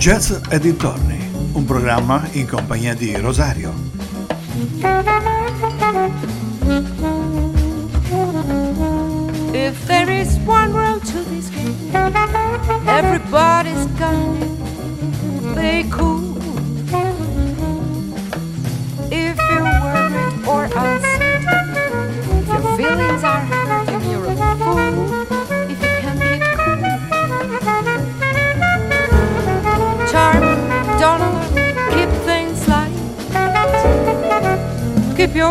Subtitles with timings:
[0.00, 3.70] Jazz e dintorni, un programma in compagnia di Rosario.
[9.52, 11.92] If there is one world to this game,
[12.86, 14.19] everybody's gonna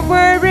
[0.07, 0.48] worry.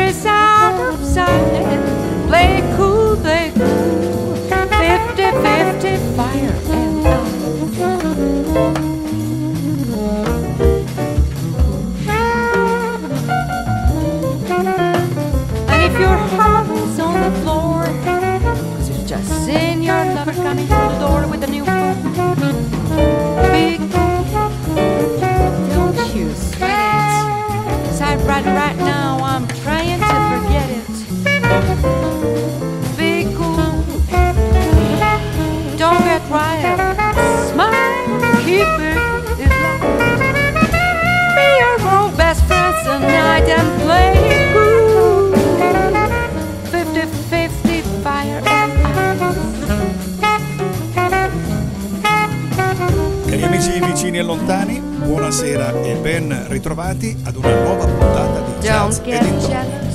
[54.18, 59.86] E lontani, buonasera e ben ritrovati ad una nuova puntata di Jazz e dintorni.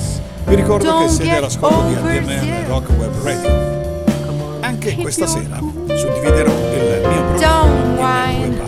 [0.46, 2.66] Vi ricordo che Don't siete get all'ascolto di ADMR.
[2.66, 4.60] Rock Web Radio.
[4.60, 8.58] Anche questa sera suddividerò il mio programma in due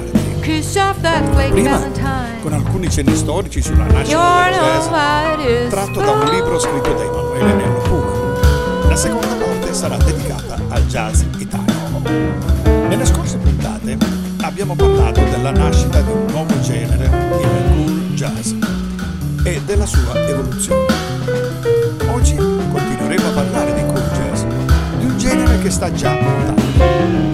[0.42, 1.50] parti.
[1.50, 1.80] Prima
[2.42, 7.54] con alcuni cenni storici sulla nascita del jazz tratto da un libro scritto da Emanuele
[7.54, 8.88] Nello Puma.
[8.88, 12.02] La seconda parte sarà dedicata al jazz italiano.
[12.88, 14.15] Nelle scorse puntate
[14.46, 18.52] abbiamo parlato della nascita di un nuovo genere, il cool jazz,
[19.42, 20.86] e della sua evoluzione.
[22.12, 24.42] Oggi continueremo a parlare di cool jazz,
[24.98, 26.62] di un genere che sta già mutando.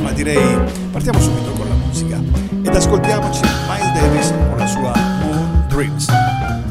[0.02, 0.58] Ma direi
[0.90, 2.18] partiamo subito con la musica
[2.62, 6.06] ed ascoltiamoci Miles Davis con la sua Moon Dreams.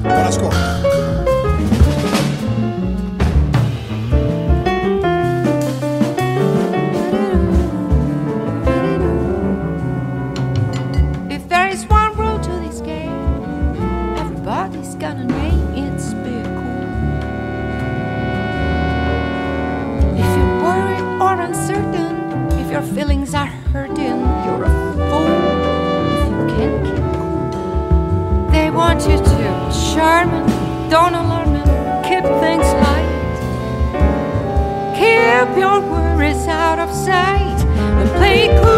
[0.01, 0.90] Buon ascolto!
[30.01, 33.11] And don't alarm and keep things light.
[34.97, 37.59] Keep your worries out of sight
[37.99, 38.70] and play cool,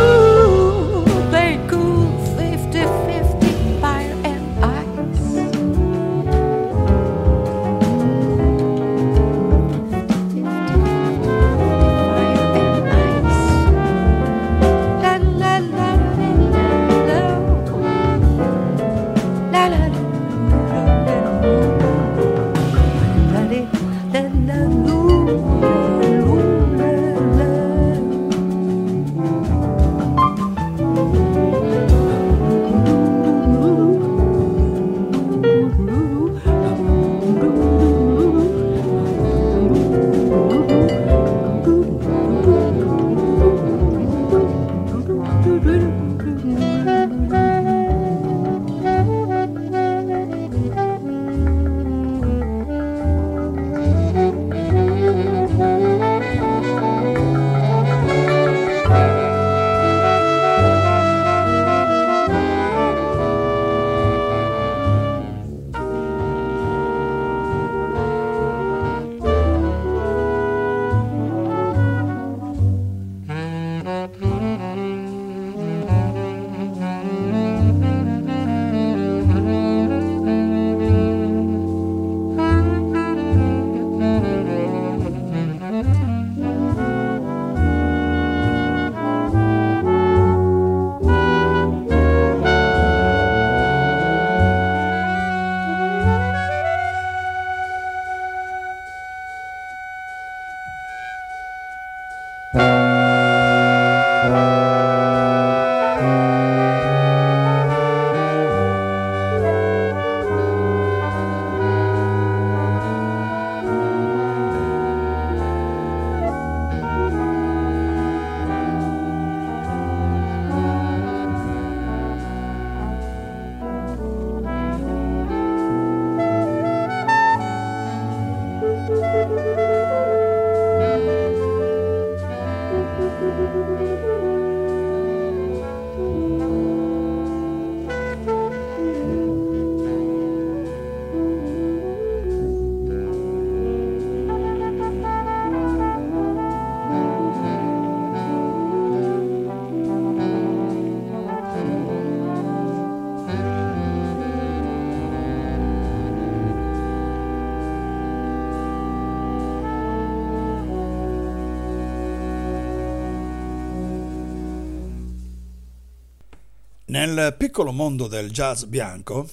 [166.93, 169.27] Nel piccolo mondo del jazz bianco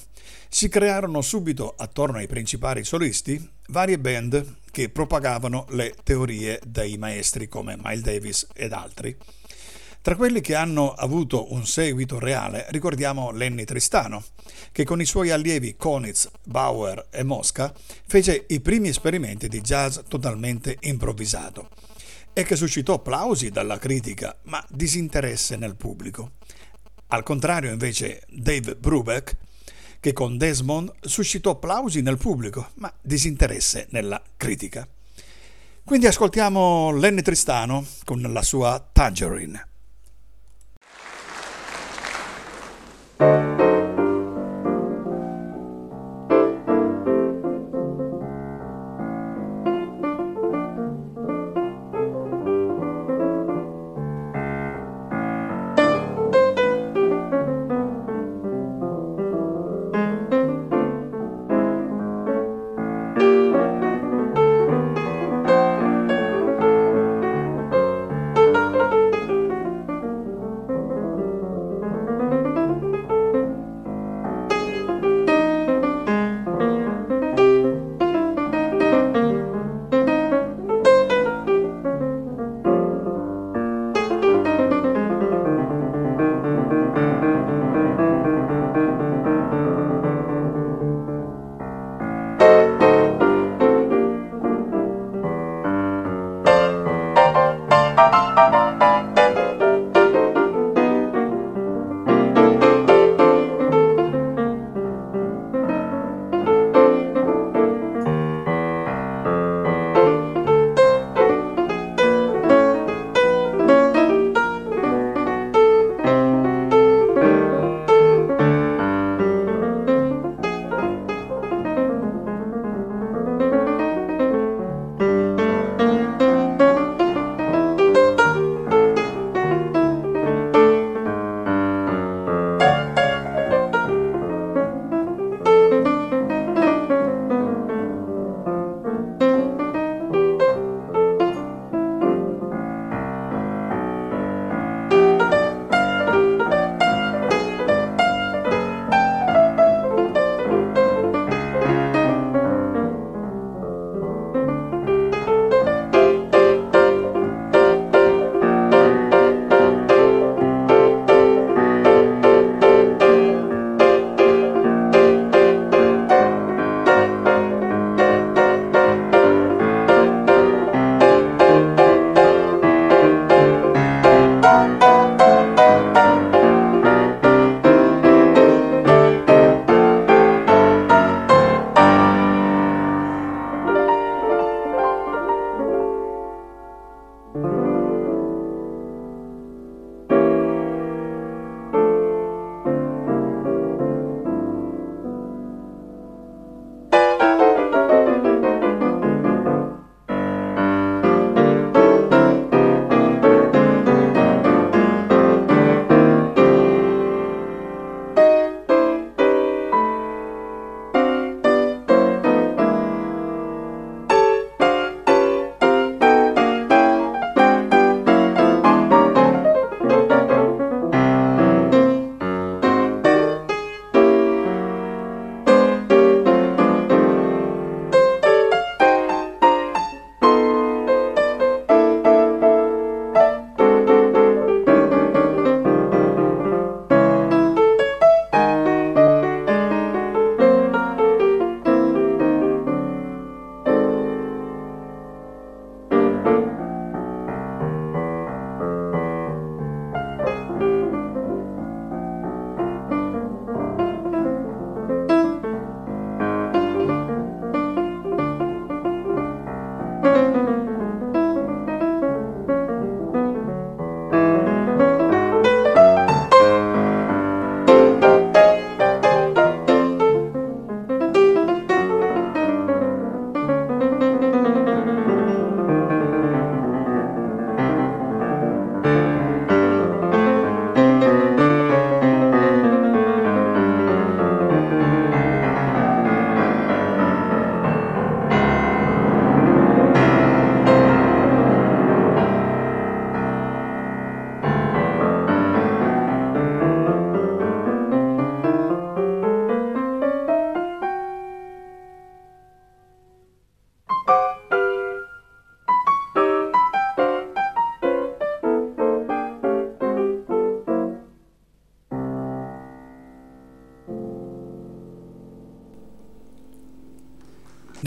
[0.48, 7.48] si crearono subito attorno ai principali solisti varie band che propagavano le teorie dei maestri
[7.48, 9.14] come Miles Davis ed altri.
[10.00, 14.24] Tra quelli che hanno avuto un seguito reale ricordiamo Lenny Tristano,
[14.72, 17.74] che con i suoi allievi Konitz, Bauer e Mosca
[18.06, 21.68] fece i primi esperimenti di jazz totalmente improvvisato
[22.32, 26.38] e che suscitò applausi dalla critica ma disinteresse nel pubblico.
[27.12, 29.36] Al contrario invece Dave Brubeck,
[29.98, 34.86] che con Desmond suscitò applausi nel pubblico ma disinteresse nella critica.
[35.82, 39.69] Quindi ascoltiamo Lenny Tristano con la sua Tangerine.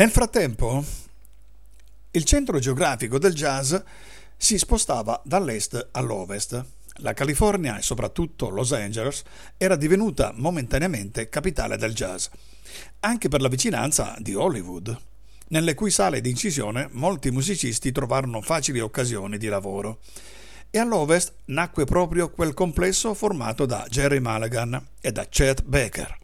[0.04, 0.84] Nel frattempo,
[2.12, 3.74] il centro geografico del jazz
[4.36, 6.62] si spostava dall'est all'ovest.
[6.96, 9.24] La California e soprattutto Los Angeles
[9.56, 12.28] era divenuta momentaneamente capitale del jazz,
[13.00, 14.94] anche per la vicinanza di Hollywood,
[15.48, 20.00] nelle cui sale di incisione molti musicisti trovarono facili occasioni di lavoro.
[20.70, 26.18] E all'ovest nacque proprio quel complesso formato da Jerry Mulligan e da Chet Baker,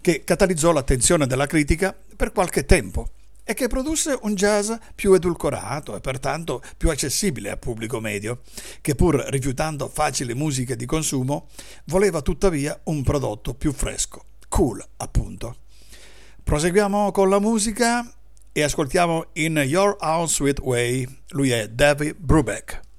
[0.00, 3.08] che catalizzò l'attenzione della critica per qualche tempo
[3.44, 8.40] e che produsse un jazz più edulcorato e pertanto più accessibile al pubblico medio,
[8.80, 11.48] che pur rifiutando facili musiche di consumo,
[11.86, 15.56] voleva tuttavia un prodotto più fresco, cool appunto.
[16.42, 18.08] Proseguiamo con la musica
[18.52, 22.91] e ascoltiamo In Your Own Sweet Way, lui è David Brubeck.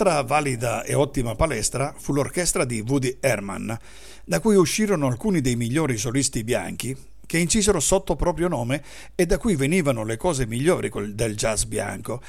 [0.00, 3.78] Un'altra valida e ottima palestra fu l'orchestra di Woody Herman,
[4.24, 8.82] da cui uscirono alcuni dei migliori solisti bianchi che incisero sotto proprio nome
[9.14, 12.22] e da cui venivano le cose migliori del jazz bianco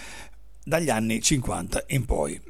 [0.62, 2.42] dagli anni 50 in poi.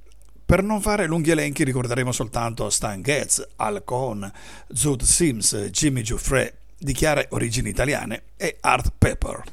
[0.43, 4.27] Per non fare lunghi elenchi ricorderemo soltanto Stan Getz, Al Cohn,
[4.73, 9.43] Zoot Sims, Jimmy Giuffre di chiare origini italiane e Art Pepper.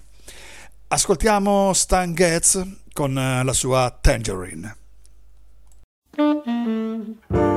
[0.88, 4.76] Ascoltiamo Stan Getz con la sua Tangerine.
[7.08, 7.47] Mm-hmm.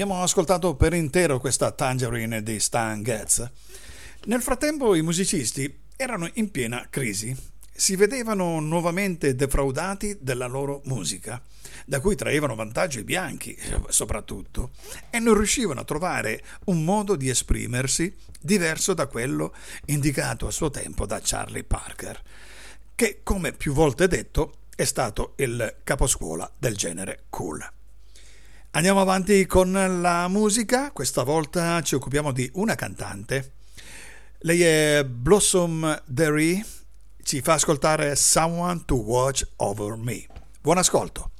[0.00, 3.50] Abbiamo ascoltato per intero questa Tangerine di Stan Getz.
[4.26, 7.36] Nel frattempo i musicisti erano in piena crisi.
[7.72, 11.42] Si vedevano nuovamente defraudati della loro musica,
[11.84, 13.58] da cui traevano vantaggio i bianchi,
[13.88, 14.70] soprattutto,
[15.10, 19.52] e non riuscivano a trovare un modo di esprimersi diverso da quello
[19.86, 22.22] indicato a suo tempo da Charlie Parker,
[22.94, 27.77] che, come più volte detto, è stato il caposcuola del genere cool.
[28.78, 33.54] Andiamo avanti con la musica, questa volta ci occupiamo di una cantante.
[34.42, 36.64] Lei è Blossom Derry,
[37.24, 40.24] ci fa ascoltare Someone to Watch Over Me.
[40.60, 41.30] Buon ascolto.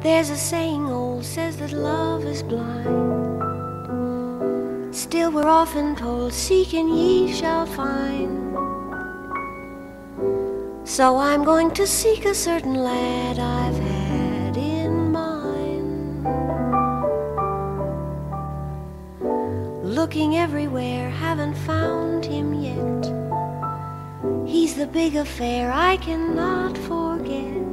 [0.00, 3.42] There's a saying old says that love is blind.
[4.90, 8.44] Still, we're often told, Seek and ye shall find.
[10.84, 16.22] So I'm going to seek a certain lad I've had in mind.
[19.82, 23.04] Looking everywhere, haven't found him yet.
[24.46, 27.64] He's the big affair I cannot forget.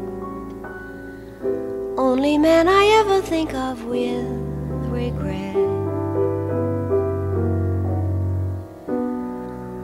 [1.97, 4.25] Only man I ever think of with
[4.89, 5.57] regret.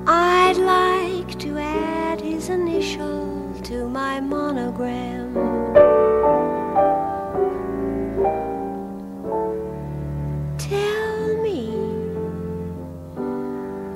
[0.07, 1.57] I'd like to
[2.17, 5.33] add his initial to my monogram.
[10.57, 11.71] Tell me,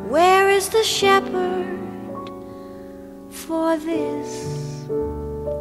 [0.09, 1.79] where is the shepherd
[3.29, 4.85] for this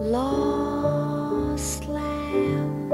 [0.01, 2.91] lost lamb?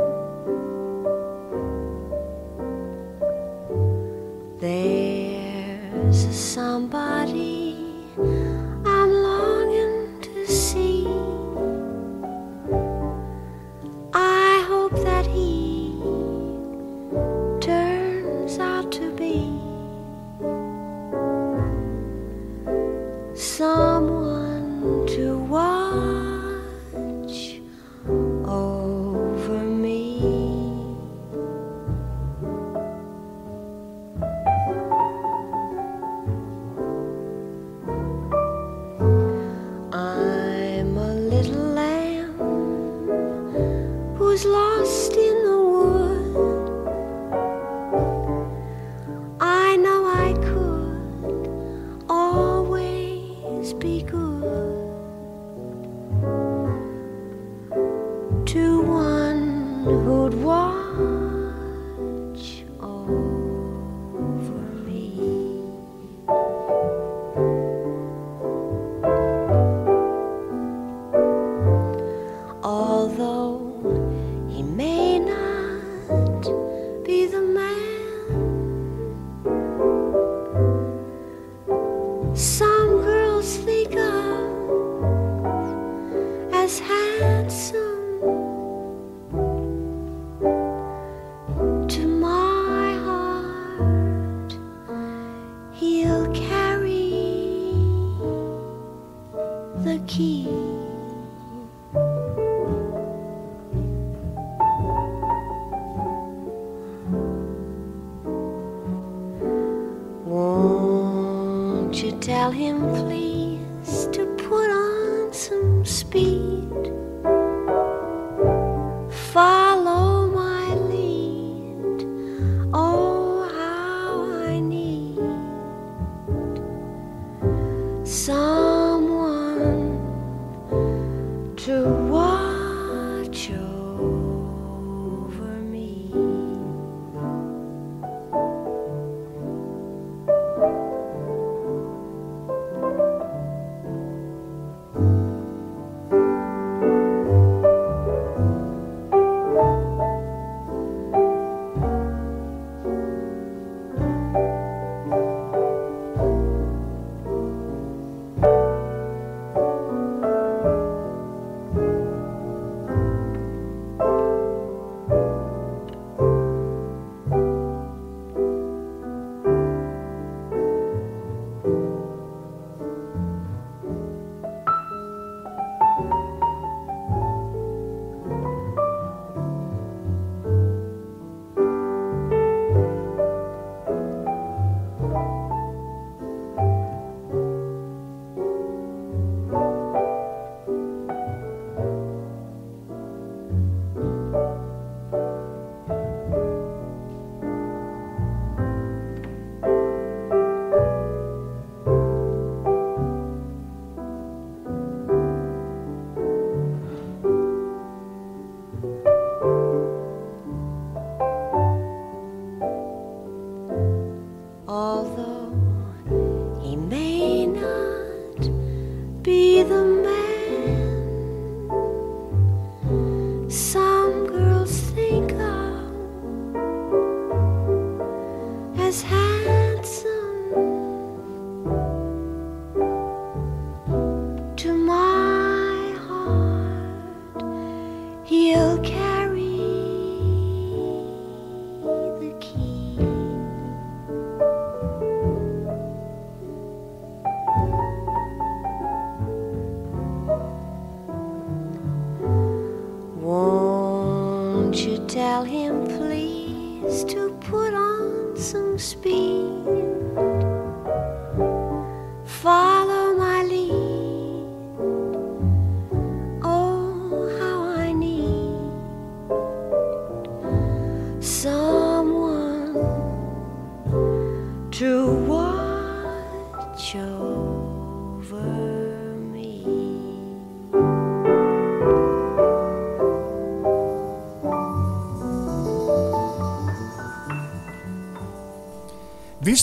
[4.58, 7.55] There's somebody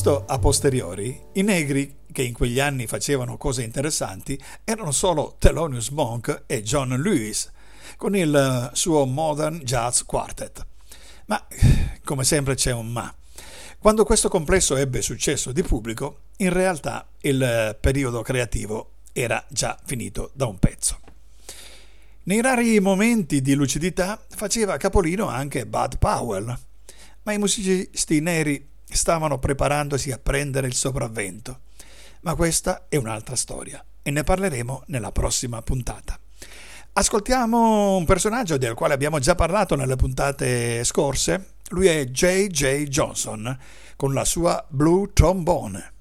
[0.03, 5.91] Visto a posteriori, i negri che in quegli anni facevano cose interessanti erano solo Thelonious
[5.91, 7.49] Monk e John Lewis,
[7.95, 10.65] con il eh, suo Modern Jazz Quartet.
[11.27, 11.41] Ma,
[12.03, 13.15] come sempre, c'è un ma.
[13.79, 19.79] Quando questo complesso ebbe successo di pubblico, in realtà il eh, periodo creativo era già
[19.85, 20.99] finito da un pezzo.
[22.23, 26.59] Nei rari momenti di lucidità faceva capolino anche Bud Powell,
[27.23, 31.61] ma i musicisti neri stavano preparandosi a prendere il sopravvento.
[32.21, 36.17] Ma questa è un'altra storia e ne parleremo nella prossima puntata.
[36.93, 41.55] Ascoltiamo un personaggio del quale abbiamo già parlato nelle puntate scorse.
[41.69, 42.83] Lui è J.J.
[42.83, 43.57] Johnson
[43.95, 45.92] con la sua Blue Trombone.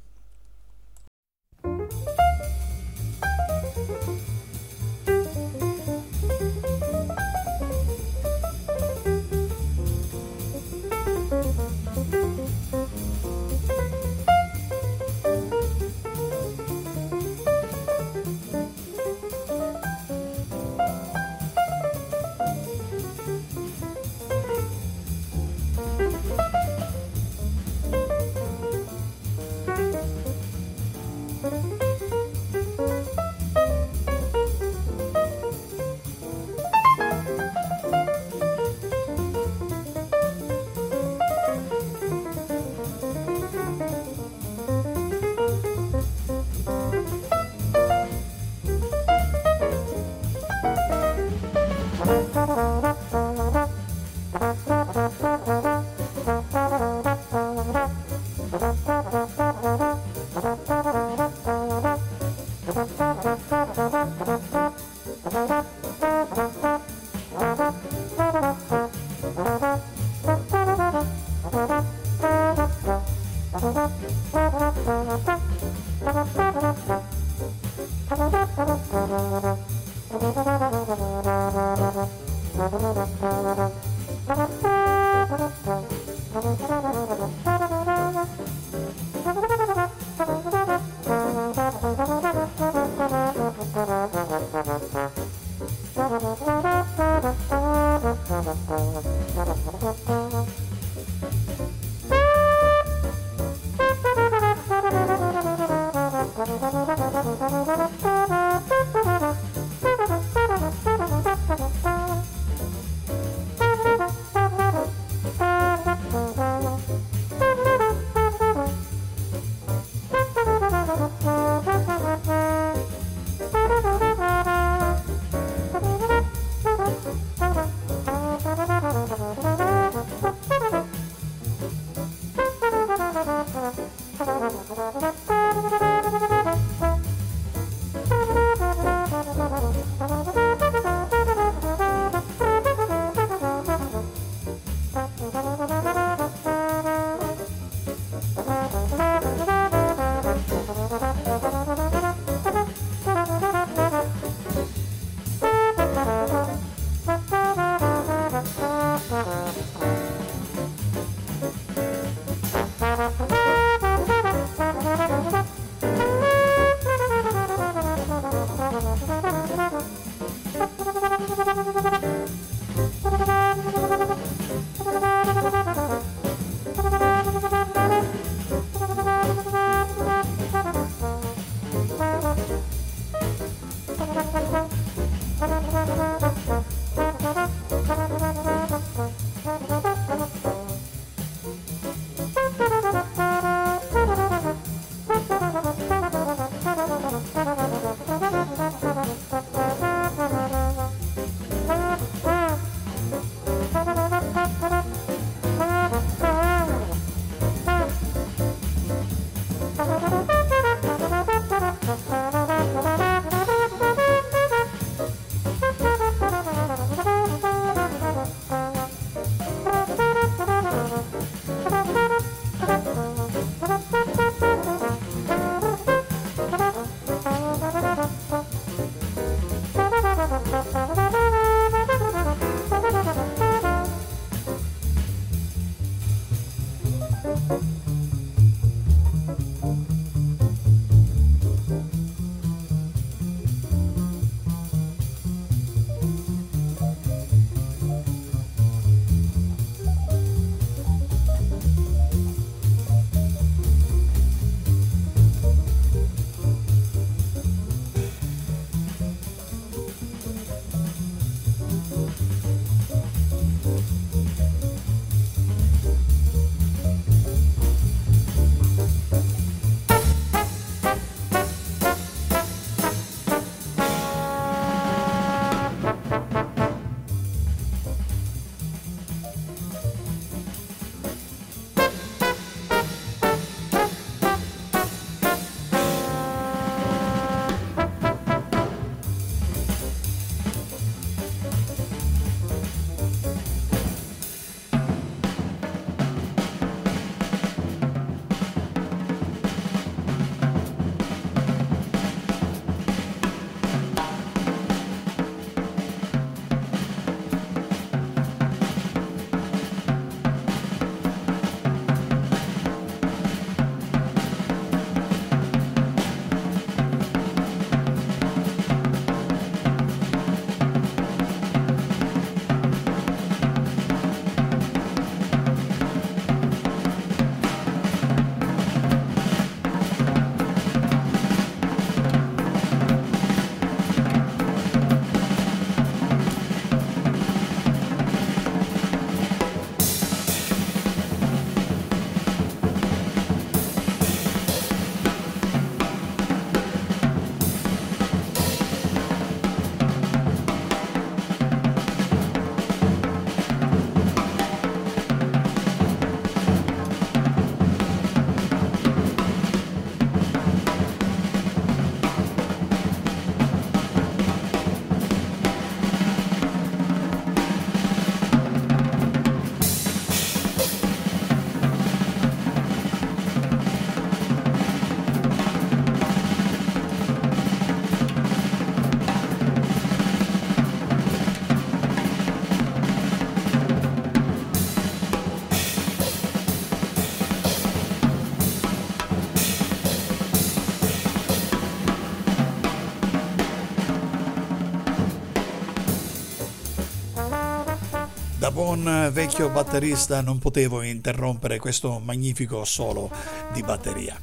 [398.52, 403.10] Buon vecchio batterista non potevo interrompere questo magnifico solo
[403.52, 404.20] di batteria.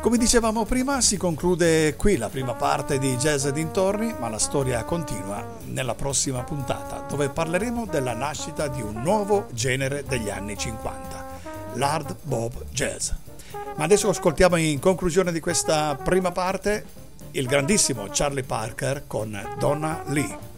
[0.00, 4.82] Come dicevamo prima, si conclude qui la prima parte di Jazz dintorni, ma la storia
[4.82, 11.26] continua nella prossima puntata, dove parleremo della nascita di un nuovo genere degli anni 50,
[11.74, 13.10] l'hard bob jazz.
[13.76, 16.84] Ma adesso ascoltiamo in conclusione di questa prima parte
[17.32, 20.54] il grandissimo Charlie Parker con Donna Lee.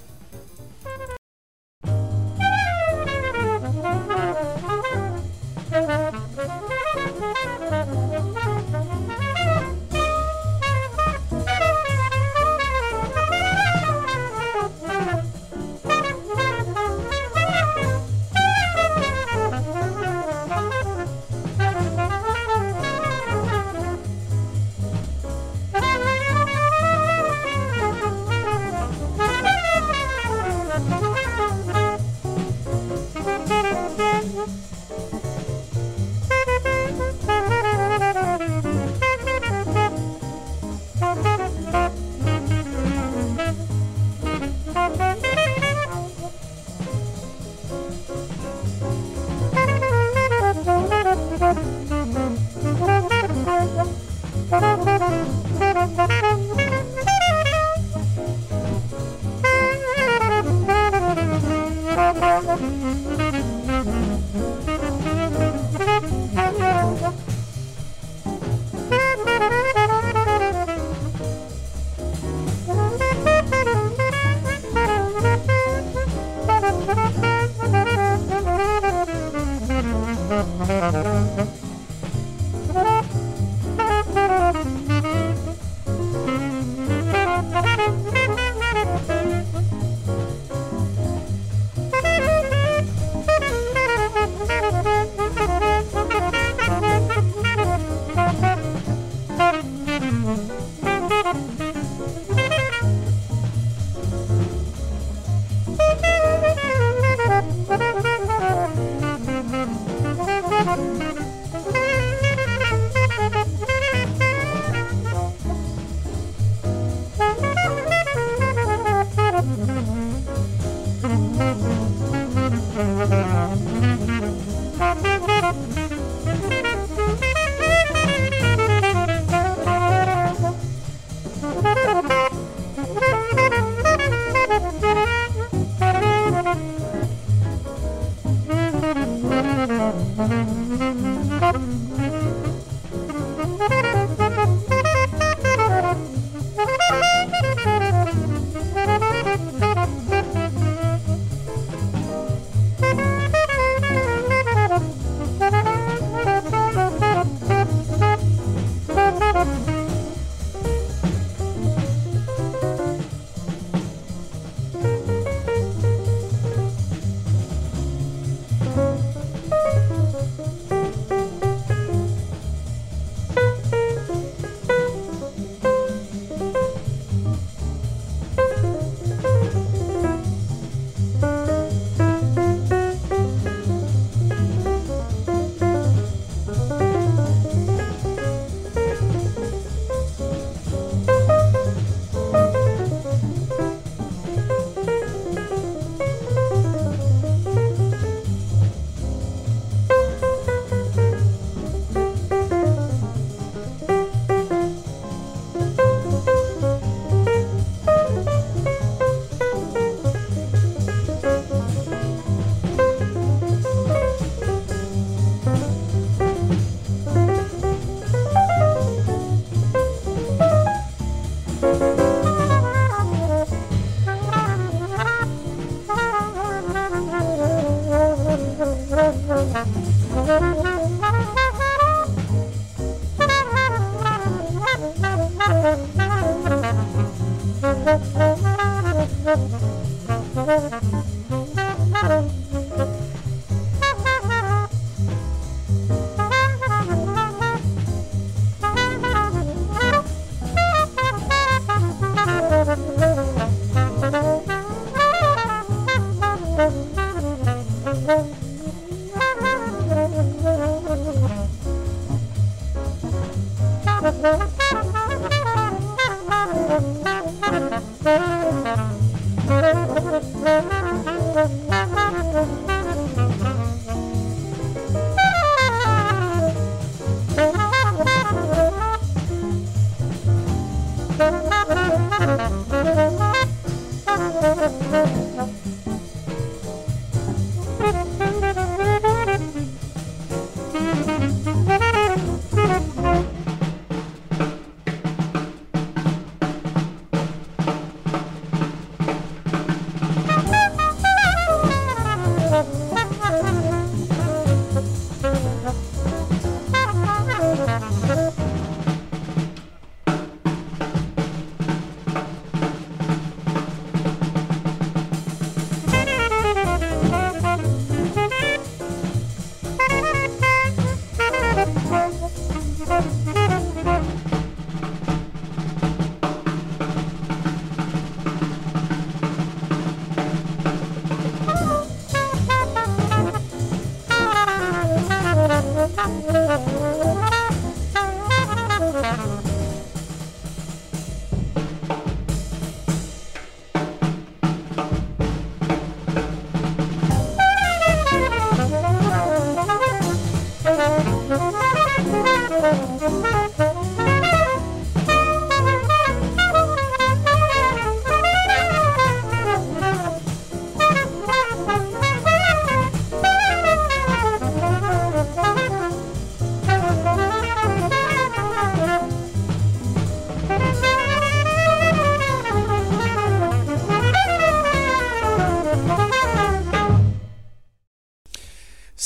[307.80, 308.47] Thank you.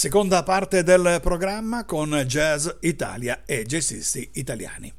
[0.03, 4.93] Seconda parte del programma con Jazz Italia e jazzisti italiani.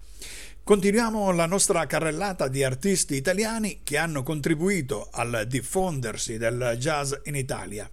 [0.64, 7.36] Continuiamo la nostra carrellata di artisti italiani che hanno contribuito al diffondersi del jazz in
[7.36, 7.90] Italia.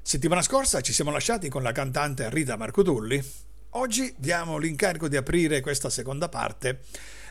[0.00, 3.20] Settimana scorsa ci siamo lasciati con la cantante Rita Marcotulli.
[3.70, 6.82] Oggi diamo l'incarico di aprire questa seconda parte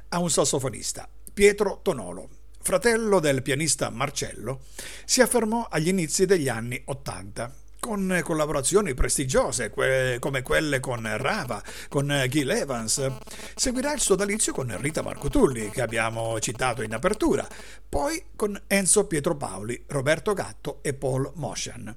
[0.10, 2.28] a un sassofonista, Pietro Tonolo.
[2.62, 4.64] Fratello del pianista Marcello,
[5.06, 7.50] si affermò agli inizi degli anni Ottanta
[7.80, 13.12] con collaborazioni prestigiose que- come quelle con Rava, con Gil Evans.
[13.56, 17.48] Seguirà il sodalizio con Rita Marcotulli, che abbiamo citato in apertura,
[17.88, 21.96] poi con Enzo Pietro Paoli, Roberto Gatto e Paul Motion.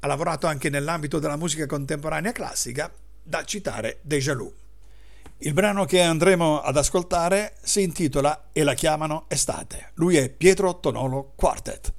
[0.00, 2.90] Ha lavorato anche nell'ambito della musica contemporanea classica,
[3.22, 4.52] da citare Deja Lu.
[5.40, 9.92] Il brano che andremo ad ascoltare si intitola E la chiamano Estate.
[9.94, 11.97] Lui è Pietro Tonolo Quartet.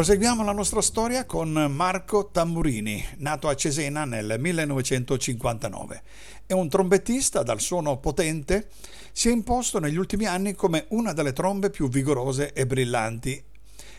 [0.00, 6.02] Proseguiamo la nostra storia con Marco Tamburini, nato a Cesena nel 1959.
[6.46, 8.70] È un trombettista dal suono potente,
[9.12, 13.44] si è imposto negli ultimi anni come una delle trombe più vigorose e brillanti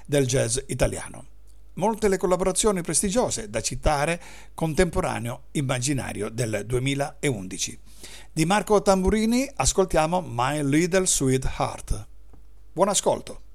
[0.03, 1.23] del jazz italiano.
[1.73, 4.19] Molte le collaborazioni prestigiose da citare
[4.55, 7.79] Contemporaneo Immaginario del 2011.
[8.33, 12.07] Di Marco Tamburini ascoltiamo My Little Sweetheart.
[12.73, 13.49] Buon ascolto!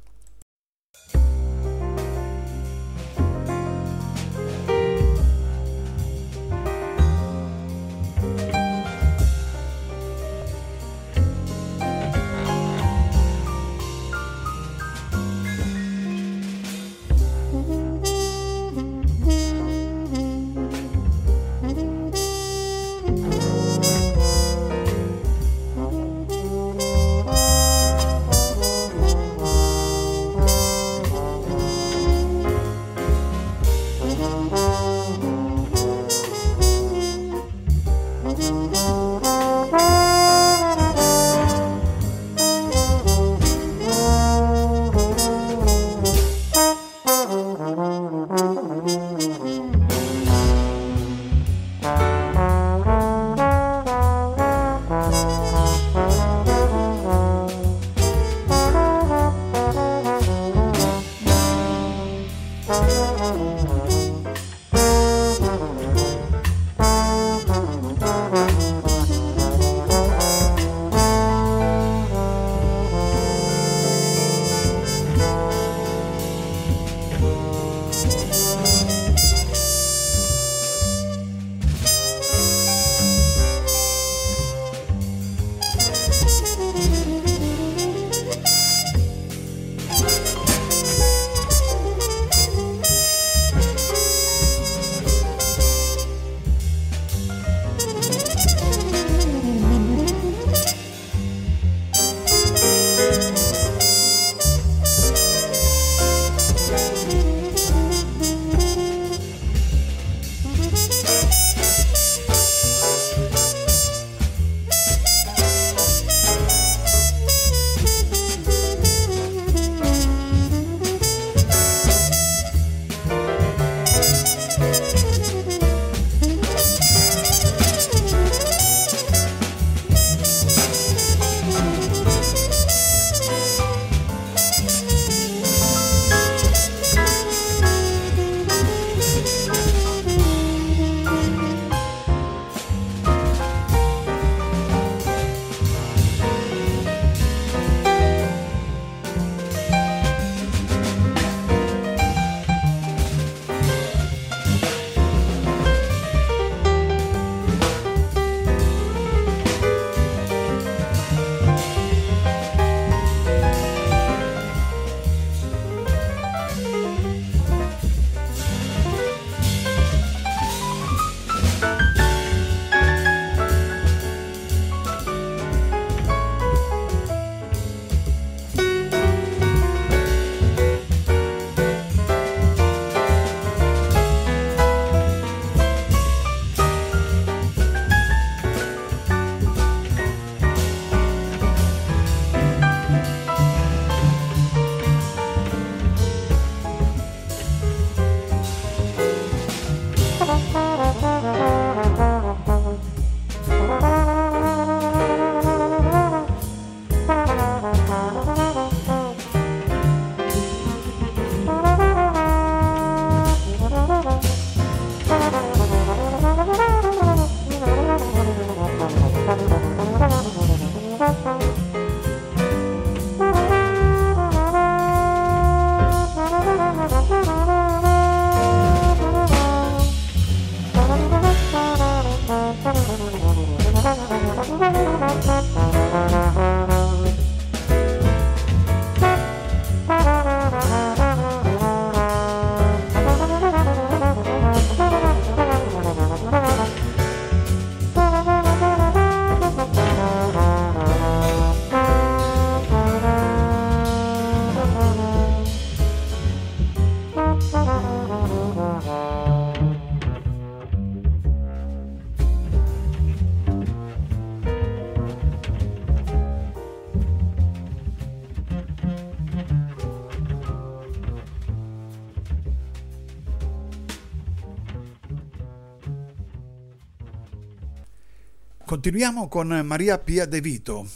[278.86, 280.88] Continuiamo con Maria Pia De Vito.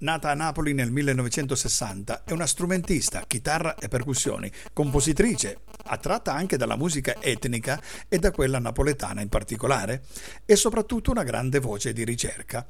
[0.00, 6.76] Nata a Napoli nel 1960, è una strumentista, chitarra e percussioni, compositrice, attratta anche dalla
[6.76, 10.02] musica etnica e da quella napoletana in particolare,
[10.44, 12.66] e soprattutto una grande voce di ricerca.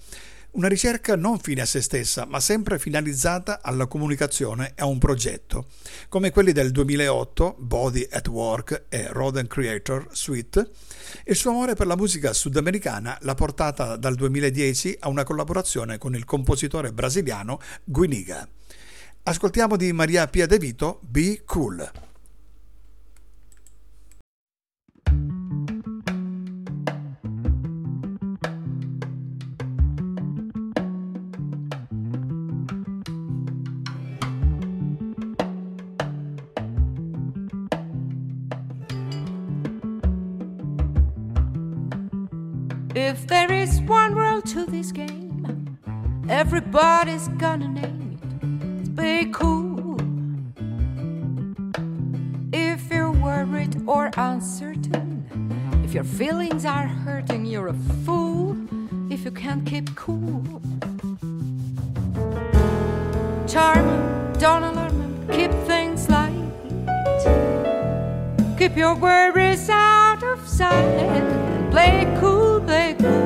[0.52, 4.98] Una ricerca non fine a se stessa, ma sempre finalizzata alla comunicazione e a un
[4.98, 5.66] progetto,
[6.08, 10.70] come quelli del 2008, Body at Work e Roden Creator Suite.
[11.24, 16.14] Il suo amore per la musica sudamericana l'ha portata dal 2010 a una collaborazione con
[16.14, 18.48] il compositore brasiliano Guiniga.
[19.24, 22.05] Ascoltiamo di Maria Pia De Vito Be Cool.
[42.96, 45.78] If there is one rule to this game,
[46.30, 48.96] everybody's gonna name it.
[48.96, 49.98] Be cool.
[52.54, 55.28] If you're worried or uncertain,
[55.84, 58.56] if your feelings are hurting, you're a fool.
[59.10, 60.42] If you can't keep cool,
[63.46, 66.32] charm don't alarm them, keep things light.
[68.58, 71.70] Keep your worries out of sight.
[71.70, 72.45] Play cool,
[72.76, 73.25] seco.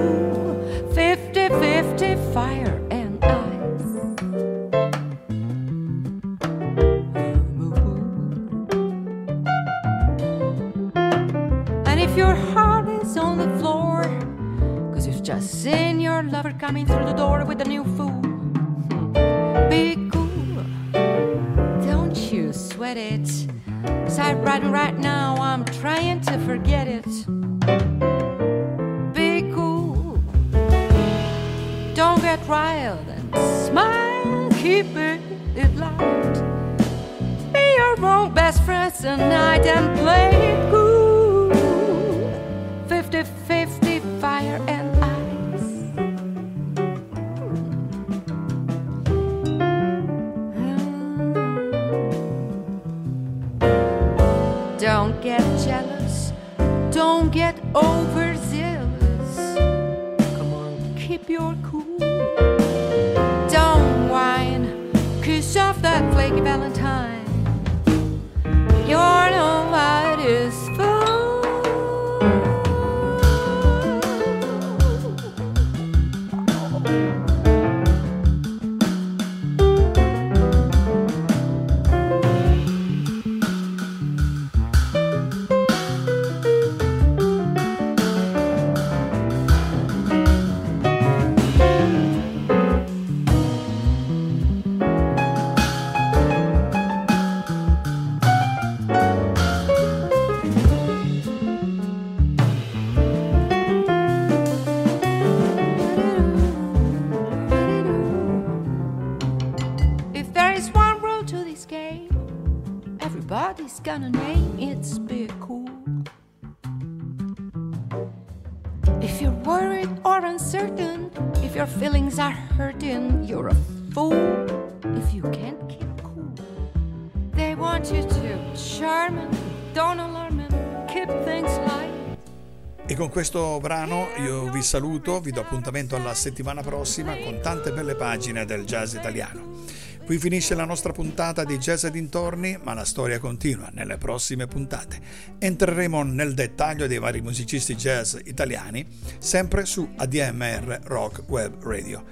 [133.21, 138.47] Questo brano io vi saluto, vi do appuntamento alla settimana prossima con tante belle pagine
[138.47, 139.59] del jazz italiano.
[140.07, 144.47] Qui finisce la nostra puntata di Jazz e dintorni, ma la storia continua nelle prossime
[144.47, 144.99] puntate.
[145.39, 148.87] Entreremo nel dettaglio dei vari musicisti jazz italiani,
[149.19, 152.03] sempre su ADMR Rock Web Radio.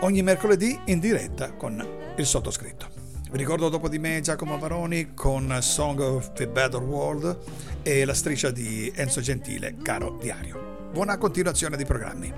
[0.00, 1.86] Ogni mercoledì in diretta con
[2.16, 2.99] il sottoscritto.
[3.30, 7.38] Vi ricordo dopo di me Giacomo Varoni con Song of the Better World
[7.82, 10.88] e la striscia di Enzo Gentile, Caro Diario.
[10.92, 12.32] Buona continuazione di programmi.